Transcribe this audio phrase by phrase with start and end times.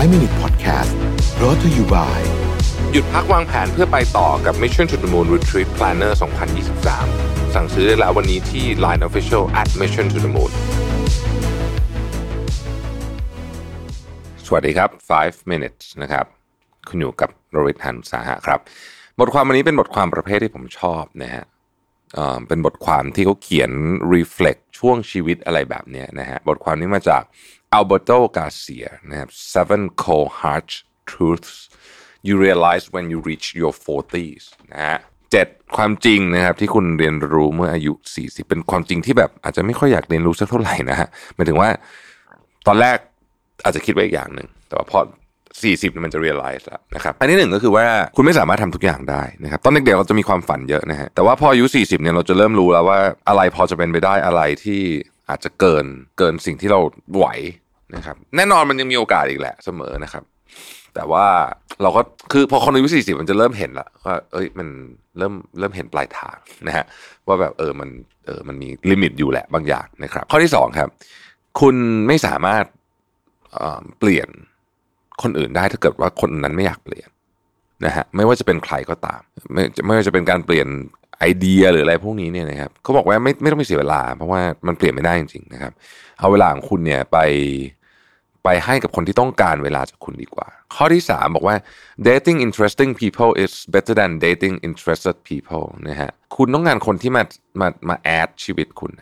[0.00, 0.92] 5 Minute Podcast
[1.38, 2.20] brought to you by
[2.92, 6.12] หยุดพักวางแผนเพื่อไปต่อกับ Mission to the Moon Retreat Planner
[6.82, 10.52] 2023 สั่งซื้อได้แล้ววันนี้ที่ Line Official at Mission to the Moon
[14.46, 14.90] สวัสดีครับ
[15.22, 16.24] 5 minutes นะครับ
[16.88, 18.60] คุณอยู่กับโรวิทหันสาหะครับ
[19.18, 21.44] บทความวันนี้เป็นบทความประเภทที่ผมชอบนะฮะ
[22.14, 23.70] เอ่อเป็นบทความที่เขาเขียน
[24.14, 27.22] reflect ช่วงชีวิตอะไรแบบเนี้ยนะฮะบทความนี้มาจาก
[27.76, 30.68] Alberto Garcia นะครับ Seven Cold Hard
[31.10, 31.56] Truths
[32.26, 34.98] you realize when you reach your 40s นะฮะ
[35.32, 41.70] เจ็ดความจริงนะครับที่คุณเรียนรู้เมื่ออายุ 40 เป็นความจริงที่แบบอาจจะไม่ค่อยอยากเรียนรู้สักเท่าไหร่นะฮะหมายถึงว่า
[42.66, 42.98] ตอนแรก
[43.64, 44.98] อาจจะคิดไว้อีกอย่างหนึ่งแต่ว่าพอ
[45.58, 47.86] 40มันจะ realize แล้วนะครับอันที่หนึ่งก็คือว่า
[48.16, 54.80] คุณไม่สามารถทำทุกอย่างได้นะครับตอนเด็กๆเราจะมีความฝันเยอะนะฮะแต่ว่าพออายุ40เนี่ยเราจะเริ่มรู้แล้วว่าอะไรพอจะเป็นไปได้อะไรที่
[55.28, 55.86] อาจจะเกิน
[56.18, 56.80] เกินสิ่งที่เรา
[57.16, 57.26] ไหว
[57.96, 60.24] นะครับแน่นอนมันยังมีโอกาสอีกแหละเสมอนะครับ
[60.94, 61.26] แต่ว่า
[61.82, 62.02] เราก็
[62.32, 64.68] คือพอคนอายุ40มันจะเริ่มเห็นละว่าเอ้ยมัน
[65.18, 66.36] เริ่มเริ่มเห็นปลายทาง
[66.66, 66.84] นะฮะ
[67.26, 67.88] ว่าแบบเออมัน
[68.26, 70.88] เออมันมีลิมิตอยู่แหละบางอย่างนะครับ ข้อที่สองครับ
[71.60, 72.64] คุณไม่สามารถ
[73.52, 74.28] เเปลี่ยน
[75.22, 77.08] คนอื่นได้ถ้าเกิดว่าคนนั้นไม่อยากเปลี่ยน
[77.84, 79.20] นะฮะไม่ว่าจะเป็นใครก็ตาม
[79.52, 80.68] ไม่ไม่ว่าจะเป็นการเปลี่ยน
[81.18, 85.72] ไอเดียหรืออะไรพวกนี้เนี่ยนะครับเขาบอกว่าไม่ไม่ต้องไปเสียเวลา เพราะว่ามันเปลี่ยนไม่ได้จริงๆนะครับ
[86.18, 87.18] เอาเวลาของคุณเนี่ยไป
[88.44, 91.56] ไปให้กับคนที่ต้องการเวลาจากคุณดีกว่า ข้อที่สามบอกว่า
[92.08, 97.22] dating interesting people is better than dating interested people นะฮะคุณต้องการคนที่มา
[97.60, 98.92] มามาแอดชีวิตคุณ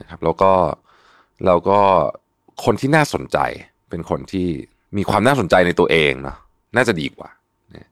[0.00, 0.52] นะครับแล้วก็
[1.46, 1.80] แล้วก็
[2.64, 3.38] คนที่น่าสนใจ
[3.90, 4.48] เป็นคนที่
[4.96, 6.36] มีความน่าสนใจในตัวเองเนาะ
[6.76, 7.28] น่าจะดีกว่า
[7.74, 7.88] นะ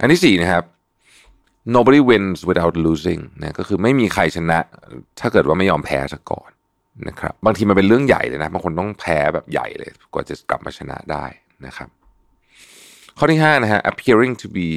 [0.00, 0.64] อันที่สี่นะครับ
[1.76, 4.58] nobody wins without losing นะก็คือไม่มีใครชนะ
[5.20, 6.50] ถ้าเกิดว่าไม่ยอมแพ้ซะก่อน
[7.08, 11.24] นะครับบางทีมันเป็นเรื่องใหญ่เลยนะบางคนต้องแพ้แบบใหญ่เลยกว่าจะกลับมาชนะได้
[11.66, 11.88] นะครับ
[13.18, 14.68] ข้อที่ห้านะฮะ appearing to be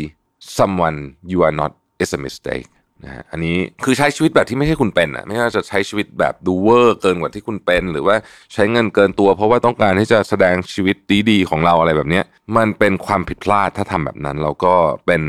[0.57, 0.97] someone
[1.31, 1.71] you are not
[2.03, 2.69] is a mistake
[3.05, 8.15] นะฮะอันนี้คือใช้ชีวิตแบบที่ไม่ใช่คุณเป็นอะไม่ว่าจะใช้ชีวิตแบบดูเวอร์เกินกว่าที่คุณเป็น หรือว่า
[8.53, 10.95] ใช้เงินเกินตัว เพราะว่าต้องการที่จะแสดงชีวิต
[11.29, 12.23] ดีๆของเราอะไรแบบเนี้ย
[12.57, 14.73] มันเป็นความผิดพลาดถ้าทำแบบนั้นแล้วก็
[15.07, 15.23] เป็น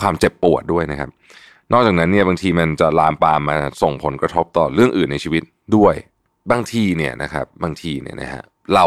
[0.00, 1.10] ความเจ็บปวดด้วยนะครับ
[1.72, 5.42] นอกจากนั้นเนี่ยบางทีมันจะลามปามมาส่งผลกระทบต่อเรื่องอื่นในชีวิต
[5.76, 5.94] ด้วย
[6.50, 8.42] บางทีเนี่ยนะครับ บางทีเนี่ยนะฮะ
[8.74, 8.86] เรา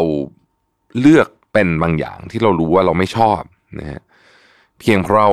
[1.00, 3.42] เลือกเป็นบางอย่างที่เรารู้ว่าเราไม่ชอบ
[3.80, 4.02] นะฮะ
[4.80, 5.30] เพียงเพราะเรา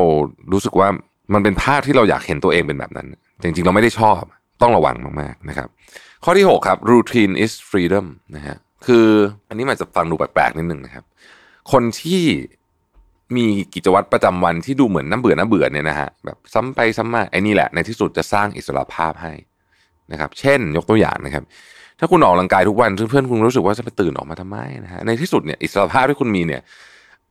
[0.52, 0.88] รู้สึกว่า
[1.34, 3.06] มันเป็นภาพที่เราอยากเห็นตัวเองเป็นแบบนั้น
[3.42, 4.20] จริงๆ เราไม่ได้ชอบ
[4.62, 5.68] ต้องระวังมากๆนะครับ
[6.24, 9.06] ข้อที่ 6 ครับ routine is freedom นะฮะคือ
[9.48, 11.04] อันนี้มันจะฟังดูแปลกๆนิดนึงนะครับ
[11.72, 12.22] คนที่
[13.36, 19.32] มีกิจวัตรประจำวันที่ดูเหมือนน้ำเบื่อน้ำเบื่อเนี่ยนะฮะแบบซ้ำไปซ้ำมาไอ้นี่แหละในที่สุดจะสร้างอิสระภาพให้
[20.12, 21.44] นะครับ เช่น ยกตัวอย่างนะครับ
[21.98, 26.62] ถ้าคุณออกกำลังกายทุกวันเพื่อนๆคุณรู้สึกว่าจะไปตื่นออกมาทำไมนะฮะในที่สุดเนี่ยอิสระภาพที่คุณมีเนี่ย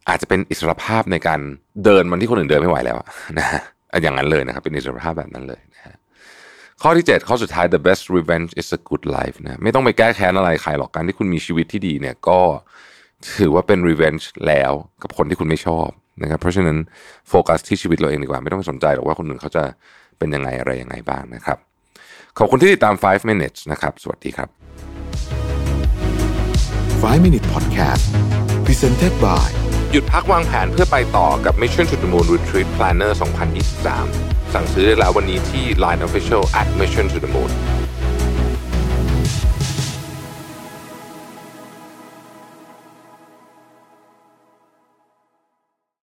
[0.10, 1.40] อาจจะเป็นอิสระภาพในการ
[1.84, 2.98] เดินมันที่คนอื่นเดินไม่ไหวแล้ว
[3.40, 3.62] นะฮะ
[4.02, 5.96] อย่างนั้นเลยนะครับ เป็นอิสรภาพแบบนั้นเลยนะฮะ
[6.82, 12.40] ข้อที่ 7 ข้อสุดท้าย the best revenge is a good life นะไม่ต้องไปแก้แค้นอะไรใครหรอกการที่คุณมีชีวิตที่ดีเนี่ยก็
[13.38, 14.72] ถือว่าเป็น revenge แล้ว
[15.04, 15.90] กับคนที่คุณไม่ชอบ
[16.22, 16.78] นะครับเพราะฉะนั้น
[17.30, 19.64] โฟกัสที่ชีวิตเราเองดีกว่าไม่ต้องไปสนใจหรอกว่าคนอื่นเขาจะ
[20.18, 21.58] เป็นยังไงอะไรยังไงบ้างนะครับ
[22.38, 24.50] ขอบคุณที่ติดตาม 5 minutes นะครับ สวัสดีครับ
[27.02, 28.06] 5 Minute Podcast
[28.66, 33.12] presented by หยุดพักวางแผนเพื่อไปต่อกับ Mission to the Moon Retreat Planner
[33.82, 37.52] 2023 สั่งซื้อได้แล้ววันนี้ที่ Line Official at Mission to the Moon